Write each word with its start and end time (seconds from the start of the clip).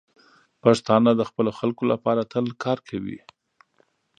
پښتانه 0.63 1.11
د 1.15 1.21
خپلو 1.29 1.51
خلکو 1.59 1.83
لپاره 1.91 2.29
تل 2.31 2.45
کار 2.63 2.77
کوي. 2.89 3.19